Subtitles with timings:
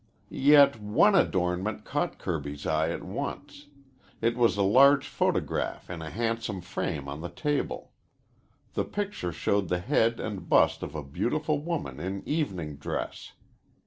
[0.33, 3.67] Yet one adornment caught Kirby's eye at once.
[4.19, 7.91] It was a large photograph in a handsome frame on the table.
[8.73, 13.33] The picture showed the head and bust of a beautiful woman in evening dress.